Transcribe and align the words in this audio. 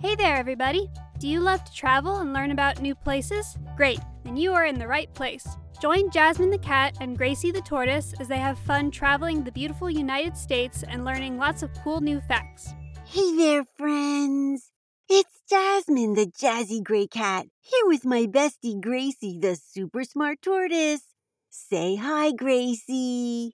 Hey 0.00 0.14
there, 0.14 0.36
everybody! 0.36 0.88
Do 1.18 1.28
you 1.28 1.40
love 1.40 1.62
to 1.62 1.74
travel 1.74 2.20
and 2.20 2.32
learn 2.32 2.52
about 2.52 2.80
new 2.80 2.94
places? 2.94 3.58
Great, 3.76 4.00
then 4.24 4.34
you 4.34 4.54
are 4.54 4.64
in 4.64 4.78
the 4.78 4.88
right 4.88 5.12
place. 5.12 5.46
Join 5.78 6.10
Jasmine 6.10 6.48
the 6.48 6.56
cat 6.56 6.96
and 7.02 7.18
Gracie 7.18 7.50
the 7.50 7.60
tortoise 7.60 8.14
as 8.18 8.26
they 8.26 8.38
have 8.38 8.58
fun 8.60 8.90
traveling 8.90 9.44
the 9.44 9.52
beautiful 9.52 9.90
United 9.90 10.38
States 10.38 10.84
and 10.88 11.04
learning 11.04 11.36
lots 11.36 11.62
of 11.62 11.68
cool 11.84 12.00
new 12.00 12.18
facts. 12.22 12.70
Hey 13.04 13.36
there, 13.36 13.66
friends. 13.76 14.70
It's 15.10 15.42
Jasmine, 15.50 16.14
the 16.14 16.32
jazzy 16.32 16.82
gray 16.82 17.06
cat, 17.06 17.48
here 17.60 17.86
with 17.86 18.06
my 18.06 18.24
bestie 18.24 18.80
Gracie, 18.80 19.38
the 19.38 19.54
super 19.54 20.04
smart 20.04 20.40
tortoise. 20.40 21.02
Say 21.50 21.96
hi, 21.96 22.32
Gracie. 22.32 23.52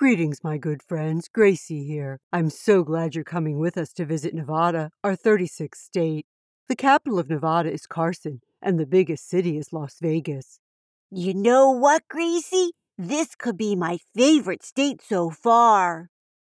Greetings, 0.00 0.42
my 0.42 0.56
good 0.56 0.82
friends. 0.82 1.28
Gracie 1.28 1.84
here. 1.84 2.20
I'm 2.32 2.48
so 2.48 2.82
glad 2.84 3.14
you're 3.14 3.22
coming 3.22 3.58
with 3.58 3.76
us 3.76 3.92
to 3.92 4.06
visit 4.06 4.32
Nevada, 4.32 4.92
our 5.04 5.14
36th 5.14 5.74
state. 5.74 6.24
The 6.70 6.74
capital 6.74 7.18
of 7.18 7.28
Nevada 7.28 7.70
is 7.70 7.86
Carson, 7.86 8.40
and 8.62 8.80
the 8.80 8.86
biggest 8.86 9.28
city 9.28 9.58
is 9.58 9.74
Las 9.74 9.96
Vegas. 10.00 10.58
You 11.10 11.34
know 11.34 11.68
what, 11.70 12.08
Gracie? 12.08 12.70
This 12.96 13.34
could 13.34 13.58
be 13.58 13.76
my 13.76 13.98
favorite 14.16 14.64
state 14.64 15.02
so 15.02 15.28
far. 15.28 16.08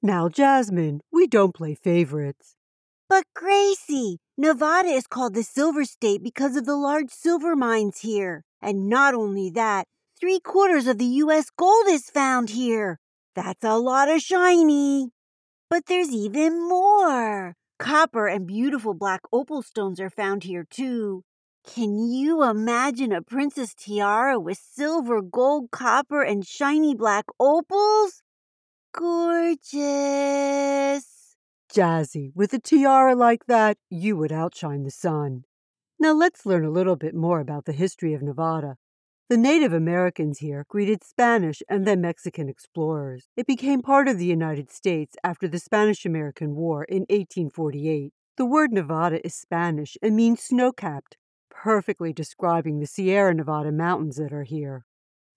Now, 0.04 0.30
Jasmine, 0.30 1.02
we 1.12 1.26
don't 1.26 1.56
play 1.56 1.74
favorites. 1.74 2.58
But, 3.10 3.24
Gracie, 3.36 4.20
Nevada 4.38 4.90
is 4.90 5.08
called 5.08 5.34
the 5.34 5.42
Silver 5.42 5.86
State 5.86 6.22
because 6.22 6.56
of 6.56 6.68
the 6.68 6.78
large 6.78 7.10
silver 7.10 7.56
mines 7.56 8.02
here. 8.02 8.44
And 8.62 8.88
not 8.88 9.16
only 9.16 9.50
that, 9.50 9.88
three 10.20 10.40
quarters 10.40 10.86
of 10.86 11.00
the 11.00 11.12
U.S. 11.26 11.48
gold 11.50 11.88
is 11.88 12.12
found 12.12 12.52
here. 12.52 13.00
That's 13.36 13.64
a 13.64 13.78
lot 13.78 14.10
of 14.10 14.22
shiny. 14.22 15.12
But 15.70 15.86
there's 15.86 16.12
even 16.12 16.68
more. 16.68 17.56
Copper 17.80 18.28
and 18.28 18.46
beautiful 18.46 18.94
black 18.94 19.22
opal 19.32 19.62
stones 19.62 20.00
are 20.00 20.10
found 20.10 20.44
here 20.44 20.66
too. 20.70 21.24
Can 21.66 21.98
you 21.98 22.44
imagine 22.44 23.12
a 23.12 23.22
princess 23.22 23.74
tiara 23.74 24.40
with 24.40 24.58
silver, 24.58 25.22
gold, 25.22 25.72
copper, 25.72 26.22
and 26.24 26.46
shiny 26.46 26.94
black 26.96 27.26
opals? 27.40 28.22
Gorgeous. 28.94 29.76
Jazzy, 31.74 32.32
with 32.36 32.54
a 32.54 32.60
tiara 32.60 33.16
like 33.16 33.46
that, 33.46 33.78
you 33.90 34.18
would 34.18 34.34
outshine 34.34 34.84
the 34.84 34.92
sun. 34.92 35.46
Now 36.00 36.14
let's 36.14 36.46
learn 36.46 36.66
a 36.66 36.70
little 36.70 36.98
bit 36.98 37.16
more 37.16 37.40
about 37.40 37.66
the 37.66 37.74
history 37.74 38.14
of 38.14 38.22
Nevada. 38.22 38.78
The 39.32 39.38
Native 39.38 39.72
Americans 39.72 40.40
here 40.40 40.66
greeted 40.68 41.06
Spanish 41.06 41.64
and 41.70 41.88
then 41.88 42.02
Mexican 42.02 42.50
explorers. 42.50 43.30
It 43.38 43.48
became 43.48 43.82
part 43.82 44.10
of 44.10 44.18
the 44.18 44.26
United 44.26 44.70
States 44.70 45.16
after 45.24 45.48
the 45.48 45.58
Spanish 45.58 46.06
American 46.06 46.54
War 46.54 46.84
in 46.84 47.04
1848. 47.04 48.12
The 48.36 48.46
word 48.46 48.74
Nevada 48.74 49.26
is 49.26 49.34
Spanish 49.34 49.96
and 50.02 50.18
means 50.18 50.44
snow 50.44 50.74
capped, 50.74 51.16
perfectly 51.50 52.12
describing 52.12 52.82
the 52.82 52.86
Sierra 52.86 53.34
Nevada 53.34 53.72
mountains 53.72 54.18
that 54.18 54.34
are 54.34 54.44
here. 54.44 54.84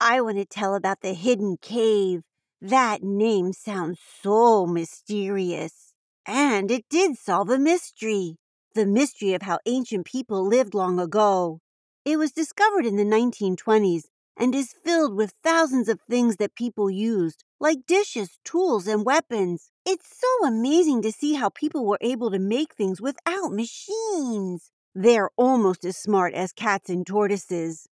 I 0.00 0.20
want 0.22 0.38
to 0.38 0.44
tell 0.44 0.74
about 0.74 1.00
the 1.00 1.14
hidden 1.14 1.56
cave. 1.62 2.22
That 2.60 3.04
name 3.04 3.52
sounds 3.52 4.00
so 4.20 4.66
mysterious. 4.66 5.94
And 6.26 6.68
it 6.72 6.84
did 6.90 7.16
solve 7.16 7.48
a 7.48 7.60
mystery 7.60 8.38
the 8.74 8.86
mystery 8.86 9.34
of 9.34 9.42
how 9.42 9.60
ancient 9.66 10.04
people 10.04 10.44
lived 10.44 10.74
long 10.74 10.98
ago. 10.98 11.60
It 12.04 12.18
was 12.18 12.32
discovered 12.32 12.84
in 12.84 12.96
the 12.96 13.04
1920s 13.04 14.04
and 14.36 14.54
is 14.54 14.74
filled 14.84 15.14
with 15.14 15.32
thousands 15.42 15.88
of 15.88 16.00
things 16.02 16.36
that 16.36 16.54
people 16.54 16.90
used, 16.90 17.44
like 17.58 17.86
dishes, 17.86 18.38
tools, 18.44 18.86
and 18.86 19.06
weapons. 19.06 19.70
It's 19.86 20.20
so 20.20 20.46
amazing 20.46 21.00
to 21.02 21.12
see 21.12 21.34
how 21.34 21.48
people 21.48 21.86
were 21.86 21.98
able 22.02 22.30
to 22.30 22.38
make 22.38 22.74
things 22.74 23.00
without 23.00 23.52
machines. 23.52 24.70
They're 24.94 25.30
almost 25.36 25.84
as 25.86 25.96
smart 25.96 26.34
as 26.34 26.52
cats 26.52 26.90
and 26.90 27.06
tortoises. 27.06 27.88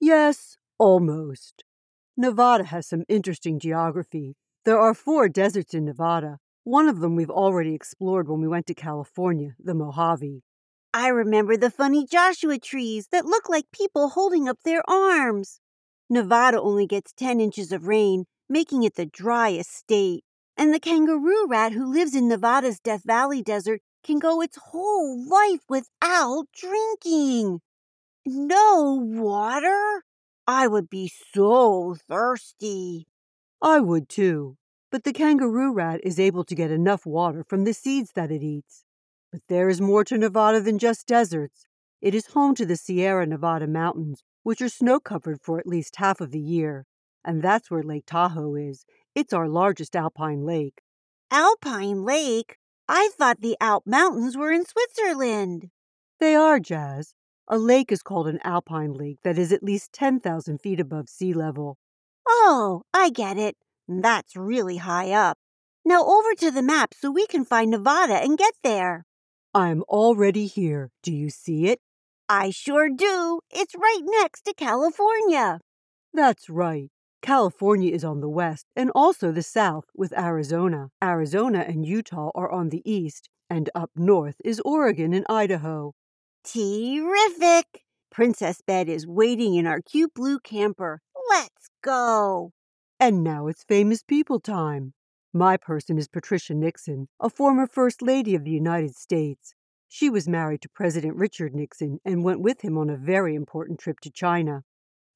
Yes, 0.00 0.56
almost. 0.78 1.62
Nevada 2.16 2.64
has 2.64 2.88
some 2.88 3.04
interesting 3.08 3.60
geography. 3.60 4.34
There 4.64 4.78
are 4.78 4.92
four 4.92 5.28
deserts 5.28 5.72
in 5.72 5.84
Nevada. 5.84 6.38
One 6.64 6.88
of 6.88 6.98
them 6.98 7.14
we've 7.14 7.30
already 7.30 7.74
explored 7.74 8.28
when 8.28 8.40
we 8.40 8.48
went 8.48 8.66
to 8.66 8.74
California, 8.74 9.54
the 9.58 9.74
Mojave. 9.74 10.42
I 10.94 11.08
remember 11.08 11.56
the 11.56 11.70
funny 11.70 12.04
Joshua 12.04 12.58
trees 12.58 13.08
that 13.12 13.24
look 13.24 13.48
like 13.48 13.72
people 13.72 14.10
holding 14.10 14.46
up 14.46 14.58
their 14.62 14.82
arms. 14.88 15.58
Nevada 16.10 16.60
only 16.60 16.86
gets 16.86 17.14
10 17.14 17.40
inches 17.40 17.72
of 17.72 17.86
rain, 17.86 18.26
making 18.46 18.82
it 18.82 18.96
the 18.96 19.06
driest 19.06 19.74
state. 19.74 20.22
And 20.54 20.74
the 20.74 20.78
kangaroo 20.78 21.46
rat 21.48 21.72
who 21.72 21.90
lives 21.90 22.14
in 22.14 22.28
Nevada's 22.28 22.78
Death 22.78 23.04
Valley 23.04 23.42
Desert 23.42 23.80
can 24.04 24.18
go 24.18 24.42
its 24.42 24.58
whole 24.70 25.26
life 25.26 25.62
without 25.66 26.48
drinking. 26.54 27.60
No 28.26 28.92
water? 29.02 30.04
I 30.46 30.66
would 30.66 30.90
be 30.90 31.10
so 31.32 31.96
thirsty. 32.06 33.06
I 33.62 33.80
would 33.80 34.10
too. 34.10 34.58
But 34.90 35.04
the 35.04 35.14
kangaroo 35.14 35.72
rat 35.72 36.00
is 36.04 36.20
able 36.20 36.44
to 36.44 36.54
get 36.54 36.70
enough 36.70 37.06
water 37.06 37.44
from 37.48 37.64
the 37.64 37.72
seeds 37.72 38.10
that 38.14 38.30
it 38.30 38.42
eats. 38.42 38.84
But 39.32 39.40
there 39.48 39.70
is 39.70 39.80
more 39.80 40.04
to 40.04 40.18
Nevada 40.18 40.60
than 40.60 40.78
just 40.78 41.06
deserts. 41.06 41.66
It 42.02 42.14
is 42.14 42.26
home 42.26 42.54
to 42.56 42.66
the 42.66 42.76
Sierra 42.76 43.26
Nevada 43.26 43.66
mountains, 43.66 44.22
which 44.42 44.60
are 44.60 44.68
snow 44.68 45.00
covered 45.00 45.40
for 45.40 45.58
at 45.58 45.66
least 45.66 45.96
half 45.96 46.20
of 46.20 46.32
the 46.32 46.40
year. 46.40 46.84
And 47.24 47.40
that's 47.40 47.70
where 47.70 47.82
Lake 47.82 48.04
Tahoe 48.06 48.54
is. 48.56 48.84
It's 49.14 49.32
our 49.32 49.48
largest 49.48 49.96
alpine 49.96 50.44
lake. 50.44 50.82
Alpine 51.30 52.04
Lake? 52.04 52.58
I 52.88 53.10
thought 53.16 53.40
the 53.40 53.56
Alp 53.58 53.86
Mountains 53.86 54.36
were 54.36 54.52
in 54.52 54.66
Switzerland. 54.66 55.70
They 56.20 56.34
are, 56.34 56.60
Jazz. 56.60 57.14
A 57.48 57.56
lake 57.56 57.90
is 57.90 58.02
called 58.02 58.28
an 58.28 58.38
alpine 58.44 58.92
lake 58.92 59.20
that 59.24 59.38
is 59.38 59.50
at 59.50 59.62
least 59.62 59.92
10,000 59.94 60.58
feet 60.58 60.78
above 60.78 61.08
sea 61.08 61.32
level. 61.32 61.78
Oh, 62.28 62.82
I 62.92 63.08
get 63.08 63.38
it. 63.38 63.56
That's 63.88 64.36
really 64.36 64.76
high 64.76 65.10
up. 65.10 65.38
Now 65.84 66.04
over 66.04 66.34
to 66.34 66.50
the 66.50 66.62
map 66.62 66.92
so 66.94 67.10
we 67.10 67.26
can 67.26 67.44
find 67.44 67.70
Nevada 67.70 68.14
and 68.14 68.36
get 68.36 68.54
there. 68.62 69.06
I'm 69.54 69.82
already 69.82 70.46
here. 70.46 70.90
Do 71.02 71.12
you 71.12 71.28
see 71.28 71.66
it? 71.66 71.80
I 72.26 72.48
sure 72.50 72.88
do. 72.88 73.40
It's 73.50 73.74
right 73.74 74.00
next 74.02 74.42
to 74.46 74.54
California. 74.54 75.60
That's 76.14 76.48
right. 76.48 76.88
California 77.20 77.92
is 77.92 78.02
on 78.02 78.20
the 78.20 78.30
west 78.30 78.66
and 78.74 78.90
also 78.94 79.30
the 79.30 79.42
south 79.42 79.84
with 79.94 80.16
Arizona. 80.18 80.88
Arizona 81.04 81.66
and 81.68 81.84
Utah 81.84 82.30
are 82.34 82.50
on 82.50 82.70
the 82.70 82.82
east, 82.90 83.28
and 83.50 83.68
up 83.74 83.90
north 83.94 84.36
is 84.42 84.60
Oregon 84.64 85.12
and 85.12 85.26
Idaho. 85.28 85.92
Terrific! 86.44 87.84
Princess 88.10 88.62
Bed 88.66 88.88
is 88.88 89.06
waiting 89.06 89.54
in 89.54 89.66
our 89.66 89.80
cute 89.82 90.14
blue 90.14 90.38
camper. 90.38 91.00
Let's 91.28 91.68
go! 91.82 92.52
And 92.98 93.22
now 93.22 93.48
it's 93.48 93.64
famous 93.64 94.02
people 94.02 94.40
time. 94.40 94.94
My 95.34 95.56
person 95.56 95.96
is 95.96 96.08
Patricia 96.08 96.52
Nixon, 96.52 97.08
a 97.18 97.30
former 97.30 97.66
First 97.66 98.02
Lady 98.02 98.34
of 98.34 98.44
the 98.44 98.50
United 98.50 98.94
States. 98.94 99.54
She 99.88 100.10
was 100.10 100.28
married 100.28 100.60
to 100.60 100.68
President 100.68 101.16
Richard 101.16 101.54
Nixon 101.54 102.00
and 102.04 102.22
went 102.22 102.42
with 102.42 102.60
him 102.60 102.76
on 102.76 102.90
a 102.90 102.98
very 102.98 103.34
important 103.34 103.80
trip 103.80 103.98
to 104.00 104.10
China. 104.10 104.62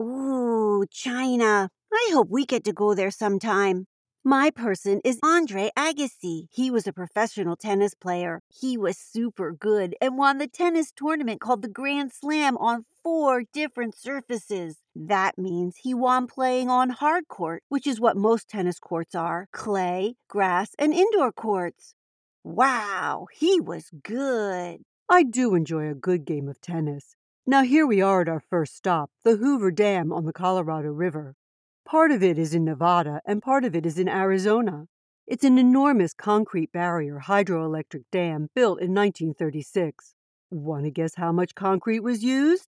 Ooh, 0.00 0.86
China. 0.90 1.68
I 1.92 2.10
hope 2.14 2.28
we 2.30 2.46
get 2.46 2.64
to 2.64 2.72
go 2.72 2.94
there 2.94 3.10
sometime. 3.10 3.88
My 4.24 4.50
person 4.50 5.02
is 5.04 5.20
Andre 5.22 5.70
Agassi. 5.76 6.46
He 6.50 6.70
was 6.70 6.86
a 6.86 6.94
professional 6.94 7.54
tennis 7.54 7.92
player. 7.92 8.40
He 8.48 8.78
was 8.78 8.96
super 8.96 9.52
good 9.52 9.94
and 10.00 10.16
won 10.16 10.38
the 10.38 10.48
tennis 10.48 10.92
tournament 10.96 11.42
called 11.42 11.60
the 11.60 11.68
Grand 11.68 12.12
Slam 12.12 12.56
on 12.56 12.86
four 13.06 13.44
different 13.52 13.96
surfaces. 13.96 14.78
That 14.96 15.38
means 15.38 15.76
he 15.76 15.94
won 15.94 16.26
playing 16.26 16.68
on 16.68 16.90
hard 16.90 17.28
court, 17.28 17.62
which 17.68 17.86
is 17.86 18.00
what 18.00 18.16
most 18.16 18.48
tennis 18.48 18.80
courts 18.80 19.14
are 19.14 19.46
clay, 19.52 20.16
grass, 20.26 20.70
and 20.76 20.92
indoor 20.92 21.30
courts. 21.30 21.94
Wow, 22.42 23.28
he 23.32 23.60
was 23.60 23.92
good. 24.02 24.80
I 25.08 25.22
do 25.22 25.54
enjoy 25.54 25.88
a 25.88 25.94
good 25.94 26.24
game 26.24 26.48
of 26.48 26.60
tennis. 26.60 27.14
Now, 27.46 27.62
here 27.62 27.86
we 27.86 28.02
are 28.02 28.22
at 28.22 28.28
our 28.28 28.40
first 28.40 28.74
stop, 28.74 29.12
the 29.22 29.36
Hoover 29.36 29.70
Dam 29.70 30.12
on 30.12 30.24
the 30.24 30.32
Colorado 30.32 30.88
River. 30.88 31.36
Part 31.84 32.10
of 32.10 32.24
it 32.24 32.36
is 32.36 32.54
in 32.54 32.64
Nevada 32.64 33.20
and 33.24 33.40
part 33.40 33.64
of 33.64 33.76
it 33.76 33.86
is 33.86 34.00
in 34.00 34.08
Arizona. 34.08 34.86
It's 35.28 35.44
an 35.44 35.58
enormous 35.58 36.12
concrete 36.12 36.72
barrier 36.72 37.22
hydroelectric 37.26 38.02
dam 38.10 38.48
built 38.56 38.80
in 38.80 38.92
1936. 38.92 40.16
Want 40.50 40.86
to 40.86 40.90
guess 40.90 41.14
how 41.14 41.30
much 41.30 41.54
concrete 41.54 42.00
was 42.00 42.24
used? 42.24 42.66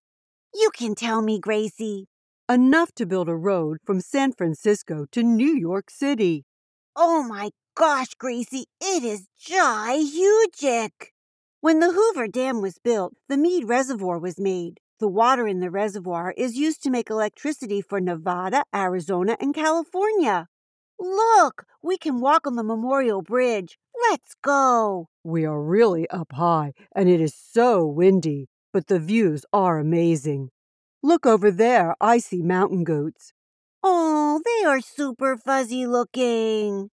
You 0.55 0.71
can 0.75 0.95
tell 0.95 1.23
me, 1.23 1.39
Gracie. 1.39 2.07
Enough 2.49 2.93
to 2.93 3.07
build 3.07 3.29
a 3.29 3.37
road 3.37 3.79
from 3.85 4.01
San 4.01 4.33
Francisco 4.33 5.07
to 5.13 5.23
New 5.23 5.55
York 5.55 5.91
City. 5.91 6.45
Oh 6.97 7.23
my 7.23 7.51
gosh, 7.77 8.15
Gracie, 8.19 8.67
it 8.81 9.05
is 9.05 9.29
gigantic. 9.39 11.13
When 11.61 11.81
the 11.81 11.93
Hoover 11.93 12.27
Dam 12.27 12.61
was 12.61 12.79
built, 12.83 13.15
the 13.29 13.37
Mead 13.37 13.69
Reservoir 13.69 14.19
was 14.19 14.41
made. 14.41 14.81
The 15.01 15.09
water 15.09 15.47
in 15.47 15.61
the 15.61 15.71
reservoir 15.71 16.35
is 16.37 16.57
used 16.57 16.83
to 16.83 16.91
make 16.91 17.11
electricity 17.11 17.81
for 17.81 18.01
Nevada, 18.01 18.65
Arizona, 18.75 19.37
and 19.41 19.55
California. 19.55 20.47
Look, 20.99 21.65
we 21.83 21.99
can 21.99 22.21
walk 22.21 22.47
on 22.47 22.57
the 22.57 22.65
Memorial 22.65 23.23
Bridge. 23.23 23.79
Let's 24.11 24.35
go. 24.43 25.09
We 25.23 25.45
are 25.45 25.63
really 25.63 26.09
up 26.11 26.33
high, 26.33 26.73
and 26.97 27.09
it 27.09 27.21
is 27.21 27.35
so 27.35 27.87
windy, 27.87 28.49
but 28.79 28.87
the 28.87 29.01
views 29.01 29.45
are 29.53 29.81
amazing. 29.81 30.51
Look 31.03 31.27
over 31.27 31.51
there, 31.51 31.97
I 32.01 32.19
see 32.19 32.43
mountain 32.43 32.85
goats. 32.85 33.33
Oh, 33.83 34.41
they 34.45 34.65
are 34.65 34.81
super 34.81 35.37
fuzzy 35.37 35.85
looking. 35.85 36.91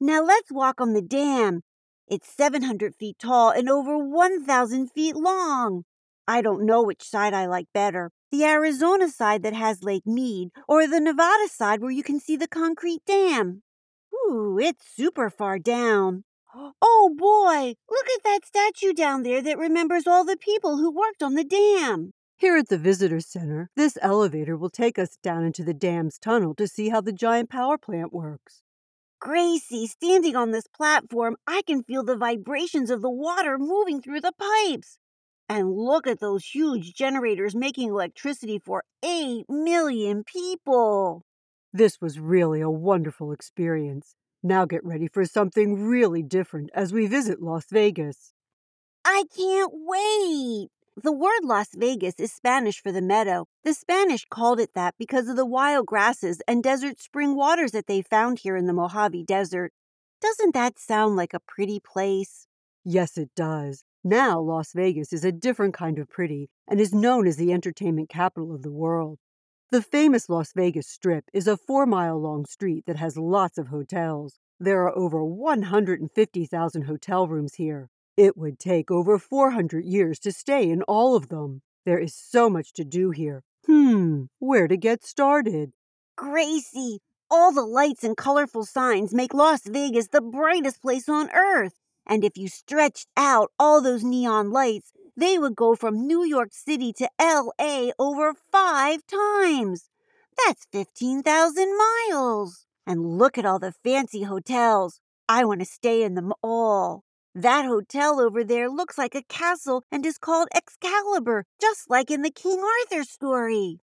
Now 0.00 0.24
let's 0.24 0.50
walk 0.50 0.80
on 0.80 0.94
the 0.94 1.02
dam. 1.02 1.60
It's 2.08 2.34
700 2.34 2.94
feet 2.94 3.18
tall 3.18 3.50
and 3.50 3.68
over 3.68 3.98
1,000 3.98 4.90
feet 4.92 5.14
long. 5.14 5.82
I 6.26 6.40
don't 6.40 6.64
know 6.64 6.82
which 6.82 7.02
side 7.02 7.34
I 7.34 7.44
like 7.44 7.66
better 7.74 8.12
the 8.32 8.42
Arizona 8.44 9.10
side 9.10 9.42
that 9.42 9.52
has 9.52 9.84
Lake 9.84 10.06
Mead, 10.06 10.48
or 10.66 10.86
the 10.86 11.00
Nevada 11.00 11.48
side 11.48 11.82
where 11.82 11.90
you 11.90 12.02
can 12.02 12.18
see 12.18 12.38
the 12.38 12.48
concrete 12.48 13.02
dam. 13.06 13.62
Ooh, 14.14 14.58
it's 14.58 14.86
super 14.88 15.28
far 15.28 15.58
down. 15.58 16.24
Oh 16.80 17.14
boy, 17.16 17.74
look 17.90 18.06
at 18.16 18.22
that 18.24 18.46
statue 18.46 18.92
down 18.92 19.22
there 19.22 19.42
that 19.42 19.58
remembers 19.58 20.06
all 20.06 20.24
the 20.24 20.36
people 20.36 20.78
who 20.78 20.90
worked 20.90 21.22
on 21.22 21.34
the 21.34 21.44
dam. 21.44 22.12
Here 22.38 22.56
at 22.56 22.68
the 22.68 22.78
Visitor 22.78 23.20
Center, 23.20 23.70
this 23.76 23.98
elevator 24.00 24.56
will 24.56 24.70
take 24.70 24.98
us 24.98 25.16
down 25.22 25.44
into 25.44 25.64
the 25.64 25.74
dam's 25.74 26.18
tunnel 26.18 26.54
to 26.54 26.66
see 26.66 26.90
how 26.90 27.00
the 27.00 27.12
giant 27.12 27.50
power 27.50 27.78
plant 27.78 28.12
works. 28.12 28.62
Gracie, 29.20 29.86
standing 29.86 30.36
on 30.36 30.50
this 30.50 30.66
platform, 30.66 31.36
I 31.46 31.62
can 31.66 31.82
feel 31.82 32.04
the 32.04 32.16
vibrations 32.16 32.90
of 32.90 33.00
the 33.02 33.10
water 33.10 33.56
moving 33.58 34.00
through 34.00 34.20
the 34.20 34.32
pipes. 34.38 34.98
And 35.48 35.72
look 35.72 36.06
at 36.06 36.20
those 36.20 36.44
huge 36.44 36.94
generators 36.94 37.54
making 37.54 37.90
electricity 37.90 38.58
for 38.58 38.84
8 39.02 39.44
million 39.48 40.24
people. 40.24 41.22
This 41.72 42.00
was 42.00 42.18
really 42.18 42.60
a 42.60 42.70
wonderful 42.70 43.32
experience. 43.32 44.14
Now 44.42 44.64
get 44.64 44.84
ready 44.84 45.08
for 45.08 45.24
something 45.24 45.88
really 45.88 46.22
different 46.22 46.70
as 46.74 46.92
we 46.92 47.06
visit 47.06 47.42
Las 47.42 47.66
Vegas. 47.70 48.32
I 49.04 49.24
can't 49.34 49.72
wait. 49.72 50.68
The 51.02 51.12
word 51.12 51.40
Las 51.42 51.68
Vegas 51.74 52.18
is 52.18 52.32
Spanish 52.32 52.82
for 52.82 52.90
the 52.90 53.02
meadow. 53.02 53.46
The 53.64 53.74
Spanish 53.74 54.24
called 54.30 54.60
it 54.60 54.70
that 54.74 54.94
because 54.98 55.28
of 55.28 55.36
the 55.36 55.44
wild 55.44 55.86
grasses 55.86 56.40
and 56.48 56.62
desert 56.62 57.00
spring 57.00 57.36
waters 57.36 57.72
that 57.72 57.86
they 57.86 58.02
found 58.02 58.38
here 58.38 58.56
in 58.56 58.66
the 58.66 58.72
Mojave 58.72 59.24
Desert. 59.24 59.72
Doesn't 60.20 60.54
that 60.54 60.78
sound 60.78 61.16
like 61.16 61.34
a 61.34 61.40
pretty 61.40 61.80
place? 61.80 62.46
Yes, 62.84 63.18
it 63.18 63.30
does. 63.36 63.84
Now, 64.02 64.40
Las 64.40 64.72
Vegas 64.72 65.12
is 65.12 65.24
a 65.24 65.32
different 65.32 65.74
kind 65.74 65.98
of 65.98 66.08
pretty 66.08 66.48
and 66.68 66.80
is 66.80 66.94
known 66.94 67.26
as 67.26 67.36
the 67.36 67.52
entertainment 67.52 68.08
capital 68.08 68.54
of 68.54 68.62
the 68.62 68.72
world. 68.72 69.18
The 69.72 69.82
famous 69.82 70.28
Las 70.28 70.52
Vegas 70.54 70.86
Strip 70.86 71.24
is 71.32 71.48
a 71.48 71.56
four 71.56 71.86
mile 71.86 72.20
long 72.20 72.46
street 72.46 72.84
that 72.86 72.98
has 72.98 73.16
lots 73.16 73.58
of 73.58 73.66
hotels. 73.66 74.38
There 74.60 74.82
are 74.82 74.96
over 74.96 75.24
150,000 75.24 76.82
hotel 76.82 77.26
rooms 77.26 77.56
here. 77.56 77.90
It 78.16 78.36
would 78.36 78.60
take 78.60 78.92
over 78.92 79.18
400 79.18 79.84
years 79.84 80.20
to 80.20 80.30
stay 80.30 80.70
in 80.70 80.82
all 80.82 81.16
of 81.16 81.30
them. 81.30 81.62
There 81.84 81.98
is 81.98 82.14
so 82.14 82.48
much 82.48 82.74
to 82.74 82.84
do 82.84 83.10
here. 83.10 83.42
Hmm, 83.66 84.26
where 84.38 84.68
to 84.68 84.76
get 84.76 85.04
started? 85.04 85.72
Gracie, 86.16 87.00
all 87.28 87.52
the 87.52 87.66
lights 87.66 88.04
and 88.04 88.16
colorful 88.16 88.64
signs 88.64 89.12
make 89.12 89.34
Las 89.34 89.62
Vegas 89.66 90.06
the 90.08 90.22
brightest 90.22 90.80
place 90.80 91.08
on 91.08 91.28
earth. 91.32 91.80
And 92.06 92.22
if 92.22 92.36
you 92.36 92.46
stretched 92.46 93.08
out 93.16 93.50
all 93.58 93.82
those 93.82 94.04
neon 94.04 94.52
lights, 94.52 94.92
they 95.16 95.38
would 95.38 95.56
go 95.56 95.74
from 95.74 96.06
New 96.06 96.24
York 96.24 96.50
City 96.52 96.92
to 96.94 97.08
LA 97.20 97.90
over 97.98 98.34
five 98.52 99.00
times. 99.06 99.88
That's 100.44 100.66
15,000 100.72 101.76
miles. 101.76 102.66
And 102.86 103.18
look 103.18 103.38
at 103.38 103.46
all 103.46 103.58
the 103.58 103.72
fancy 103.72 104.24
hotels. 104.24 105.00
I 105.28 105.44
want 105.44 105.60
to 105.60 105.66
stay 105.66 106.02
in 106.02 106.14
them 106.14 106.32
all. 106.42 107.02
That 107.34 107.64
hotel 107.64 108.20
over 108.20 108.44
there 108.44 108.70
looks 108.70 108.96
like 108.96 109.14
a 109.14 109.22
castle 109.22 109.84
and 109.90 110.06
is 110.06 110.18
called 110.18 110.48
Excalibur, 110.54 111.44
just 111.60 111.90
like 111.90 112.10
in 112.10 112.22
the 112.22 112.30
King 112.30 112.60
Arthur 112.60 113.04
story. 113.04 113.80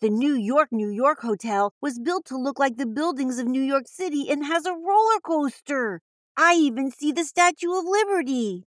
The 0.00 0.10
New 0.10 0.34
York, 0.34 0.68
New 0.70 0.90
York 0.90 1.20
Hotel 1.20 1.72
was 1.80 1.98
built 1.98 2.26
to 2.26 2.36
look 2.36 2.58
like 2.58 2.76
the 2.76 2.86
buildings 2.86 3.38
of 3.38 3.46
New 3.46 3.62
York 3.62 3.88
City 3.88 4.30
and 4.30 4.44
has 4.44 4.66
a 4.66 4.72
roller 4.72 5.20
coaster. 5.24 6.00
I 6.36 6.54
even 6.54 6.90
see 6.90 7.12
the 7.12 7.24
Statue 7.24 7.72
of 7.72 7.84
Liberty. 7.84 8.66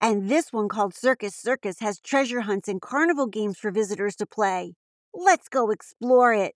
And 0.00 0.28
this 0.28 0.52
one 0.52 0.68
called 0.68 0.94
Circus 0.94 1.34
Circus 1.34 1.80
has 1.80 1.98
treasure 1.98 2.42
hunts 2.42 2.68
and 2.68 2.80
carnival 2.80 3.26
games 3.26 3.58
for 3.58 3.72
visitors 3.72 4.14
to 4.16 4.26
play. 4.26 4.74
Let's 5.12 5.48
go 5.48 5.70
explore 5.70 6.32
it. 6.32 6.54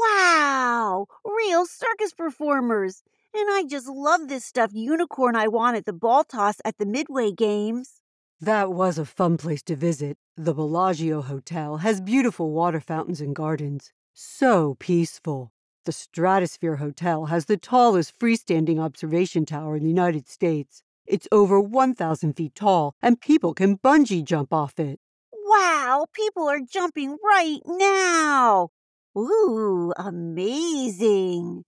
Wow! 0.00 1.06
Real 1.24 1.64
circus 1.64 2.12
performers. 2.12 3.02
And 3.34 3.48
I 3.50 3.64
just 3.68 3.86
love 3.86 4.28
this 4.28 4.44
stuffed 4.44 4.74
unicorn 4.74 5.36
I 5.36 5.46
won 5.46 5.76
at 5.76 5.86
the 5.86 5.92
ball 5.92 6.24
toss 6.24 6.56
at 6.64 6.78
the 6.78 6.84
Midway 6.84 7.30
Games. 7.30 8.00
That 8.40 8.72
was 8.72 8.98
a 8.98 9.04
fun 9.04 9.36
place 9.36 9.62
to 9.64 9.76
visit. 9.76 10.16
The 10.36 10.52
Bellagio 10.52 11.22
Hotel 11.22 11.76
has 11.76 12.00
beautiful 12.00 12.50
water 12.50 12.80
fountains 12.80 13.20
and 13.20 13.34
gardens. 13.34 13.92
So 14.12 14.76
peaceful. 14.80 15.52
The 15.84 15.92
Stratosphere 15.92 16.76
Hotel 16.76 17.26
has 17.26 17.44
the 17.44 17.56
tallest 17.56 18.18
freestanding 18.18 18.80
observation 18.80 19.46
tower 19.46 19.76
in 19.76 19.84
the 19.84 19.88
United 19.88 20.28
States. 20.28 20.82
It's 21.06 21.28
over 21.32 21.60
1,000 21.60 22.34
feet 22.34 22.54
tall, 22.54 22.94
and 23.02 23.20
people 23.20 23.54
can 23.54 23.78
bungee 23.78 24.24
jump 24.24 24.52
off 24.52 24.78
it. 24.78 25.00
Wow, 25.32 26.06
people 26.12 26.48
are 26.48 26.60
jumping 26.60 27.18
right 27.22 27.60
now. 27.66 28.70
Ooh, 29.16 29.92
amazing. 29.96 31.64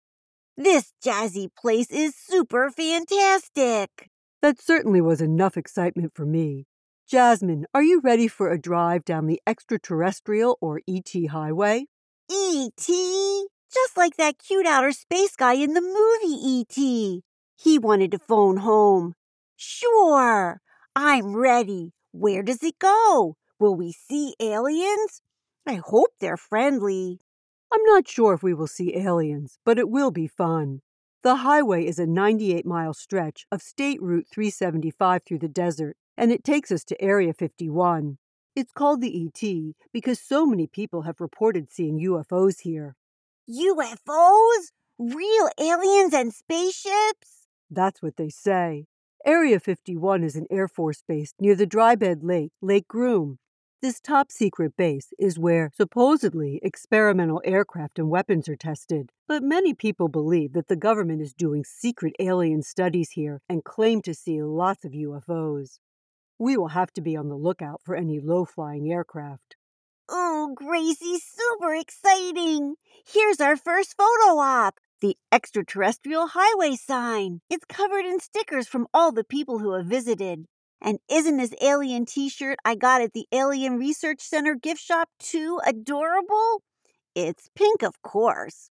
This 0.57 0.93
jazzy 1.05 1.49
place 1.61 1.91
is 1.91 2.15
super 2.15 2.71
fantastic. 2.71 4.11
That 4.43 4.61
certainly 4.61 5.01
was 5.01 5.21
enough 5.21 5.57
excitement 5.57 6.13
for 6.15 6.27
me. 6.27 6.67
Jasmine, 7.09 7.67
are 7.75 7.83
you 7.83 8.01
ready 8.01 8.29
for 8.29 8.51
a 8.51 8.61
drive 8.61 9.05
down 9.05 9.27
the 9.27 9.41
extraterrestrial 9.47 10.59
or 10.61 10.81
ET 10.89 11.11
highway? 11.31 11.87
E.T.? 12.31 13.47
Just 13.73 13.97
like 13.97 14.17
that 14.17 14.39
cute 14.39 14.67
outer 14.67 14.93
space 14.93 15.35
guy 15.37 15.55
in 15.55 15.75
the 15.75 15.81
movie 15.81 16.37
E.T. 16.47 17.23
He 17.57 17.79
wanted 17.79 18.11
to 18.13 18.19
phone 18.19 18.59
home. 18.59 19.15
Sure, 19.57 20.61
I'm 20.95 21.37
ready. 21.37 21.93
Where 22.13 22.43
does 22.43 22.63
it 22.63 22.79
go? 22.79 23.37
Will 23.59 23.75
we 23.75 23.93
see 23.93 24.35
aliens? 24.41 25.23
I 25.67 25.75
hope 25.75 26.11
they're 26.21 26.37
friendly. 26.37 27.21
I'm 27.73 27.83
not 27.85 28.09
sure 28.09 28.35
if 28.35 28.43
we 28.43 28.53
will 28.53 28.67
see 28.67 28.97
aliens, 28.97 29.59
but 29.65 29.79
it 29.79 29.89
will 29.89 30.11
be 30.11 30.27
fun. 30.27 30.81
The 31.23 31.37
highway 31.37 31.87
is 31.87 31.99
a 31.99 32.07
98 32.07 32.67
mile 32.67 32.93
stretch 32.93 33.47
of 33.53 33.63
State 33.63 34.03
Route 34.03 34.27
375 34.31 35.23
through 35.23 35.39
the 35.39 35.49
desert, 35.49 35.97
and 36.17 36.33
it 36.33 36.45
takes 36.45 36.73
us 36.73 36.85
to 36.85 37.01
Area 37.01 37.33
51. 37.33 38.19
It's 38.55 38.73
called 38.73 39.01
the 39.01 39.27
ET 39.27 39.75
because 39.93 40.21
so 40.21 40.45
many 40.45 40.67
people 40.67 41.03
have 41.03 41.21
reported 41.21 41.71
seeing 41.71 42.01
UFOs 42.01 42.61
here. 42.61 42.97
UFOs? 43.49 44.73
Real 44.99 45.49
aliens 45.59 46.13
and 46.13 46.35
spaceships? 46.35 47.47
That's 47.71 48.03
what 48.03 48.17
they 48.17 48.29
say. 48.29 48.87
Area 49.25 49.61
51 49.61 50.25
is 50.25 50.35
an 50.35 50.49
Air 50.51 50.67
Force 50.67 51.05
base 51.07 51.33
near 51.39 51.55
the 51.55 51.65
dry 51.65 51.95
bed 51.95 52.25
lake, 52.25 52.51
Lake 52.61 52.89
Groom. 52.89 53.39
This 53.81 54.01
top 54.01 54.33
secret 54.33 54.77
base 54.77 55.13
is 55.17 55.39
where 55.39 55.71
supposedly 55.77 56.59
experimental 56.61 57.41
aircraft 57.45 58.01
and 58.01 58.11
weapons 58.11 58.49
are 58.49 58.57
tested, 58.57 59.11
but 59.29 59.45
many 59.45 59.75
people 59.75 60.09
believe 60.09 60.55
that 60.55 60.67
the 60.67 60.75
government 60.75 61.23
is 61.23 61.35
doing 61.35 61.63
secret 61.65 62.15
alien 62.19 62.63
studies 62.63 63.13
here 63.13 63.41
and 63.49 63.63
claim 63.63 64.03
to 64.03 64.13
see 64.13 64.43
lots 64.43 64.85
of 64.85 64.91
UFOs. 64.91 65.79
We 66.41 66.57
will 66.57 66.69
have 66.69 66.93
to 66.95 67.01
be 67.01 67.17
on 67.17 67.29
the 67.29 67.37
lookout 67.37 67.81
for 67.85 67.95
any 67.95 68.19
low 68.19 68.45
flying 68.45 68.91
aircraft. 68.91 69.55
Oh, 70.09 70.53
Gracie, 70.57 71.21
super 71.21 71.73
exciting! 71.77 72.75
Here's 73.07 73.41
our 73.41 73.57
first 73.57 73.97
photo 73.97 74.41
op 74.41 74.81
the 75.03 75.17
extraterrestrial 75.33 76.29
highway 76.29 76.77
sign. 76.77 77.41
It's 77.51 77.67
covered 77.69 78.07
in 78.07 78.21
stickers 78.21 78.69
from 78.69 78.87
all 78.95 79.13
the 79.13 79.25
people 79.25 79.59
who 79.59 79.75
have 79.75 79.85
visited. 79.85 80.47
And 80.81 80.99
isn't 81.11 81.37
this 81.37 81.53
alien 81.61 82.07
t 82.07 82.31
shirt 82.31 82.59
I 82.65 82.77
got 82.77 83.03
at 83.03 83.13
the 83.13 83.27
Alien 83.33 83.79
Research 83.79 84.21
Center 84.21 84.55
gift 84.55 84.81
shop 84.81 85.09
too 85.19 85.61
adorable? 85.67 86.63
It's 87.15 87.51
pink, 87.55 87.83
of 87.83 88.01
course. 88.01 88.71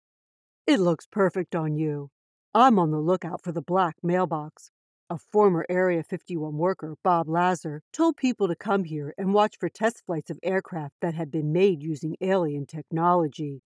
It 0.65 0.79
looks 0.79 1.05
perfect 1.05 1.53
on 1.53 1.75
you. 1.75 2.09
I'm 2.55 2.79
on 2.79 2.91
the 2.91 3.00
lookout 3.00 3.43
for 3.43 3.51
the 3.51 3.61
black 3.61 3.95
mailbox. 4.01 4.71
A 5.09 5.17
former 5.17 5.65
Area 5.69 6.03
51 6.03 6.57
worker, 6.57 6.95
Bob 7.03 7.27
Lazar, 7.27 7.81
told 7.91 8.15
people 8.15 8.47
to 8.47 8.55
come 8.55 8.85
here 8.85 9.13
and 9.17 9.33
watch 9.33 9.57
for 9.59 9.67
test 9.67 10.03
flights 10.05 10.29
of 10.29 10.39
aircraft 10.41 10.95
that 11.01 11.13
had 11.13 11.29
been 11.29 11.51
made 11.51 11.83
using 11.83 12.15
alien 12.21 12.65
technology. 12.65 13.61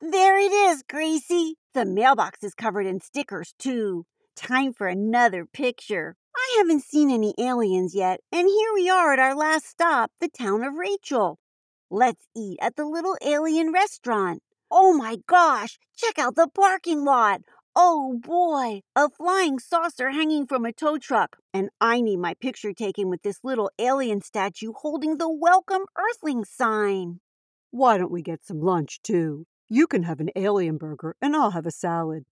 There 0.00 0.38
it 0.38 0.52
is, 0.52 0.82
Gracie. 0.82 1.56
The 1.76 1.84
mailbox 1.84 2.42
is 2.42 2.54
covered 2.54 2.86
in 2.86 3.02
stickers, 3.02 3.52
too. 3.58 4.06
Time 4.34 4.72
for 4.72 4.86
another 4.86 5.44
picture. 5.44 6.16
I 6.34 6.54
haven't 6.56 6.84
seen 6.84 7.10
any 7.10 7.34
aliens 7.36 7.94
yet, 7.94 8.20
and 8.32 8.48
here 8.48 8.72
we 8.72 8.88
are 8.88 9.12
at 9.12 9.18
our 9.18 9.36
last 9.36 9.66
stop, 9.66 10.10
the 10.18 10.30
town 10.30 10.64
of 10.64 10.72
Rachel. 10.72 11.38
Let's 11.90 12.28
eat 12.34 12.58
at 12.62 12.76
the 12.76 12.86
little 12.86 13.18
alien 13.20 13.72
restaurant. 13.72 14.42
Oh 14.70 14.96
my 14.96 15.18
gosh, 15.26 15.78
check 15.94 16.18
out 16.18 16.34
the 16.34 16.48
parking 16.48 17.04
lot. 17.04 17.42
Oh 17.74 18.18
boy, 18.22 18.80
a 18.96 19.10
flying 19.10 19.58
saucer 19.58 20.12
hanging 20.12 20.46
from 20.46 20.64
a 20.64 20.72
tow 20.72 20.96
truck. 20.96 21.36
And 21.52 21.68
I 21.78 22.00
need 22.00 22.20
my 22.20 22.32
picture 22.40 22.72
taken 22.72 23.10
with 23.10 23.20
this 23.20 23.40
little 23.44 23.70
alien 23.78 24.22
statue 24.22 24.72
holding 24.74 25.18
the 25.18 25.30
Welcome 25.30 25.84
Earthling 25.94 26.46
sign. 26.46 27.20
Why 27.70 27.98
don't 27.98 28.10
we 28.10 28.22
get 28.22 28.46
some 28.46 28.62
lunch, 28.62 29.02
too? 29.02 29.44
You 29.68 29.88
can 29.88 30.04
have 30.04 30.20
an 30.20 30.30
alien 30.36 30.76
burger, 30.76 31.16
and 31.20 31.34
I'll 31.34 31.50
have 31.50 31.66
a 31.66 31.72
salad. 31.72 32.24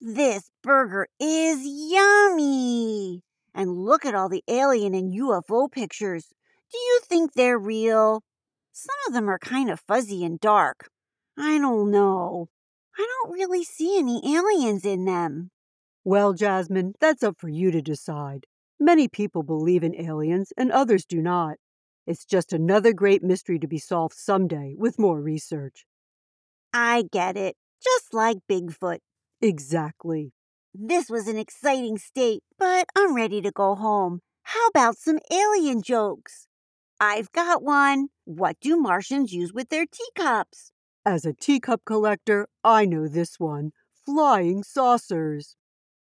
This 0.00 0.50
burger 0.62 1.06
is 1.20 1.60
yummy! 1.62 3.22
And 3.54 3.84
look 3.84 4.06
at 4.06 4.14
all 4.14 4.30
the 4.30 4.44
alien 4.48 4.94
and 4.94 5.12
UFO 5.12 5.70
pictures. 5.70 6.32
Do 6.72 6.78
you 6.78 7.00
think 7.04 7.32
they're 7.32 7.58
real? 7.58 8.22
Some 8.72 8.96
of 9.06 9.12
them 9.12 9.28
are 9.28 9.38
kind 9.38 9.70
of 9.70 9.80
fuzzy 9.80 10.24
and 10.24 10.40
dark. 10.40 10.88
I 11.36 11.58
don't 11.58 11.90
know. 11.90 12.48
I 12.96 13.06
don't 13.06 13.34
really 13.34 13.64
see 13.64 13.98
any 13.98 14.34
aliens 14.34 14.84
in 14.84 15.04
them. 15.04 15.50
Well, 16.04 16.32
Jasmine, 16.32 16.94
that's 17.00 17.22
up 17.22 17.36
for 17.38 17.48
you 17.48 17.70
to 17.70 17.82
decide. 17.82 18.46
Many 18.80 19.08
people 19.08 19.42
believe 19.42 19.84
in 19.84 20.00
aliens 20.00 20.52
and 20.56 20.72
others 20.72 21.04
do 21.04 21.20
not. 21.20 21.58
It's 22.06 22.24
just 22.24 22.52
another 22.54 22.94
great 22.94 23.22
mystery 23.22 23.58
to 23.58 23.68
be 23.68 23.78
solved 23.78 24.14
someday 24.14 24.74
with 24.78 24.98
more 24.98 25.20
research. 25.20 25.84
I 26.72 27.04
get 27.10 27.36
it. 27.36 27.56
Just 27.82 28.12
like 28.12 28.38
Bigfoot. 28.50 28.98
Exactly. 29.40 30.32
This 30.74 31.08
was 31.08 31.28
an 31.28 31.38
exciting 31.38 31.98
state, 31.98 32.42
but 32.58 32.86
I'm 32.96 33.14
ready 33.14 33.40
to 33.40 33.50
go 33.50 33.74
home. 33.74 34.20
How 34.42 34.66
about 34.68 34.98
some 34.98 35.18
alien 35.30 35.82
jokes? 35.82 36.46
I've 37.00 37.30
got 37.32 37.62
one. 37.62 38.08
What 38.24 38.56
do 38.60 38.76
Martians 38.76 39.32
use 39.32 39.52
with 39.52 39.68
their 39.68 39.86
teacups? 39.86 40.72
As 41.06 41.24
a 41.24 41.32
teacup 41.32 41.82
collector, 41.84 42.48
I 42.64 42.84
know 42.84 43.08
this 43.08 43.38
one 43.38 43.72
flying 44.04 44.62
saucers. 44.62 45.54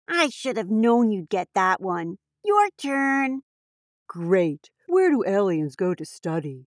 I 0.09 0.29
should 0.29 0.57
have 0.57 0.71
known 0.71 1.11
you'd 1.11 1.29
get 1.29 1.49
that 1.55 1.81
one. 1.81 2.19
Your 2.45 2.69
turn. 2.79 3.43
Great. 4.09 4.71
Where 4.87 5.11
do 5.11 5.25
aliens 5.27 5.75
go 5.75 5.95
to 5.95 6.05
study? 6.05 6.67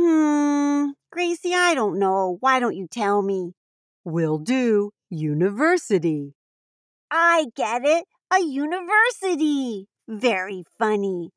Hmm, 0.00 0.90
Gracie, 1.10 1.54
I 1.54 1.74
don't 1.74 1.98
know. 1.98 2.36
Why 2.38 2.60
don't 2.60 2.76
you 2.76 2.86
tell 2.86 3.20
me? 3.20 3.54
Will 4.04 4.38
do. 4.38 4.92
University. 5.10 6.34
I 7.10 7.46
get 7.56 7.82
it. 7.84 8.06
A 8.32 8.40
university. 8.40 9.88
Very 10.06 10.62
funny. 10.78 11.30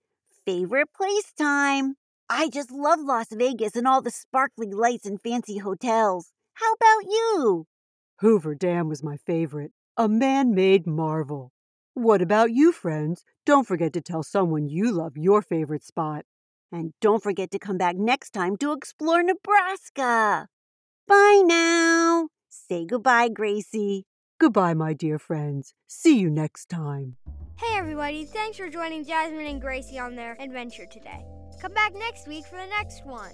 Favorite 0.45 0.89
place 0.95 1.33
time. 1.35 1.95
I 2.29 2.49
just 2.49 2.69
love 2.71 2.99
Las 3.01 3.27
Vegas 3.31 3.75
and 3.75 3.87
all 3.87 4.01
the 4.03 4.11
sparkly 4.11 4.67
lights 4.71 5.07
and 5.07 5.19
fancy 5.19 5.57
hotels. 5.57 6.31
How 6.53 6.73
about 6.73 7.09
you? 7.09 7.65
Hoover 8.19 8.53
Dam 8.53 8.87
was 8.89 9.03
my 9.03 9.17
favorite. 9.17 9.71
A 9.97 10.07
man 10.07 10.53
made 10.53 10.85
marvel. 10.85 11.51
What 11.95 12.21
about 12.21 12.51
you, 12.51 12.71
friends? 12.71 13.23
Don't 13.45 13.67
forget 13.67 13.91
to 13.93 14.01
tell 14.01 14.21
someone 14.23 14.69
you 14.69 14.91
love 14.91 15.17
your 15.17 15.41
favorite 15.41 15.83
spot. 15.83 16.25
And 16.71 16.93
don't 17.01 17.21
forget 17.21 17.51
to 17.51 17.59
come 17.59 17.77
back 17.77 17.95
next 17.97 18.31
time 18.31 18.55
to 18.57 18.71
explore 18.71 19.23
Nebraska. 19.23 20.47
Bye 21.07 21.43
now. 21.45 22.29
Say 22.49 22.85
goodbye, 22.85 23.29
Gracie. 23.29 24.05
Goodbye, 24.39 24.73
my 24.73 24.93
dear 24.93 25.19
friends. 25.19 25.73
See 25.87 26.17
you 26.17 26.29
next 26.29 26.69
time. 26.69 27.17
Hey, 27.57 27.77
everybody. 27.77 28.25
Thanks 28.25 28.57
for 28.57 28.69
joining 28.69 29.05
Jasmine 29.05 29.45
and 29.45 29.61
Gracie 29.61 29.99
on 29.99 30.15
their 30.15 30.35
adventure 30.41 30.85
today. 30.85 31.23
Come 31.61 31.73
back 31.73 31.93
next 31.93 32.27
week 32.27 32.45
for 32.45 32.55
the 32.55 32.67
next 32.67 33.05
one. 33.05 33.33